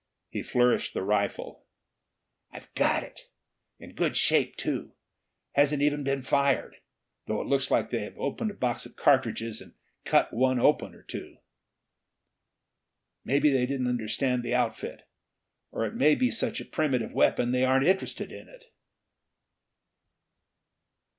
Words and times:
He 0.31 0.41
flourished 0.41 0.95
the 0.95 1.03
rifle. 1.03 1.67
"I've 2.49 2.73
got 2.73 3.03
it! 3.03 3.29
In 3.77 3.93
good 3.93 4.17
shape, 4.17 4.55
too. 4.55 4.93
Hasn't 5.51 5.83
even 5.83 6.03
been 6.03 6.23
fired, 6.23 6.77
though 7.27 7.39
it 7.39 7.45
looks 7.47 7.69
like 7.69 7.91
they 7.91 7.99
have 8.01 8.17
opened 8.17 8.49
a 8.49 8.55
box 8.55 8.83
of 8.87 8.95
cartridges, 8.95 9.61
and 9.61 9.75
cut 10.03 10.29
open 10.33 10.39
one 10.57 10.95
or 10.95 11.03
two. 11.03 11.37
Maybe 13.23 13.51
they 13.51 13.67
didn't 13.67 13.85
understand 13.85 14.41
the 14.41 14.55
outfit 14.55 15.07
or 15.69 15.85
it 15.85 15.93
may 15.93 16.15
be 16.15 16.31
such 16.31 16.59
a 16.59 16.65
primitive 16.65 17.13
weapon 17.13 17.51
that 17.51 17.59
they 17.59 17.63
aren't 17.63 17.85
interested 17.85 18.31
in 18.31 18.47
it." 18.49 18.65